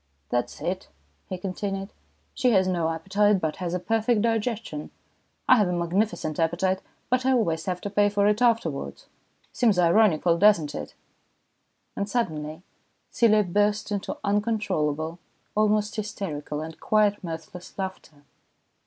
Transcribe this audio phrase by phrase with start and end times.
[0.31, 0.87] "That's it,"
[1.29, 1.93] he continued."
[2.33, 4.89] She has no appetite, but has a perfect digestion.
[5.47, 6.81] I have a magnificent appetite,
[7.11, 9.05] but I always have to pay for it afterwards.
[9.51, 10.95] Seems ironical, doesn't it?"
[11.95, 12.63] And suddenly
[13.11, 15.19] Celia burst into uncontrollable,
[15.53, 18.23] almost hysterical, and quite mirthless laughter.